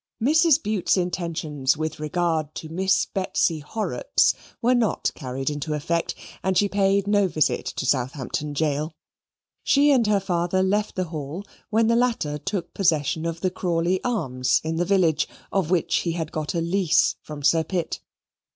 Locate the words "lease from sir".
16.61-17.63